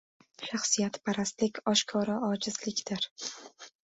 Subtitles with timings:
[0.43, 3.07] Shaxsiyatparastlik— oshkora ojizlikdir.